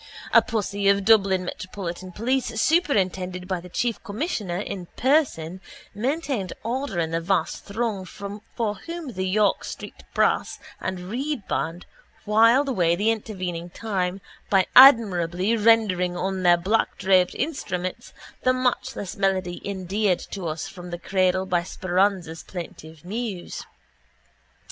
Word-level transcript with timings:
A 0.33 0.41
posse 0.41 0.89
of 0.89 1.05
Dublin 1.05 1.45
Metropolitan 1.45 2.11
police 2.11 2.59
superintended 2.59 3.47
by 3.47 3.59
the 3.59 3.69
Chief 3.69 4.03
Commissioner 4.03 4.57
in 4.57 4.87
person 4.97 5.61
maintained 5.93 6.53
order 6.63 6.97
in 6.97 7.11
the 7.11 7.21
vast 7.21 7.65
throng 7.65 8.03
for 8.05 8.73
whom 8.87 9.13
the 9.13 9.27
York 9.29 9.63
street 9.63 10.01
brass 10.15 10.57
and 10.79 11.01
reed 11.11 11.47
band 11.47 11.85
whiled 12.25 12.67
away 12.67 12.95
the 12.95 13.11
intervening 13.11 13.69
time 13.69 14.21
by 14.49 14.65
admirably 14.75 15.55
rendering 15.55 16.17
on 16.17 16.41
their 16.41 16.57
blackdraped 16.57 17.35
instruments 17.35 18.11
the 18.41 18.53
matchless 18.53 19.15
melody 19.15 19.61
endeared 19.63 20.17
to 20.17 20.47
us 20.47 20.67
from 20.67 20.89
the 20.89 20.97
cradle 20.97 21.45
by 21.45 21.61
Speranza's 21.61 22.41
plaintive 22.41 23.05
muse. 23.05 23.67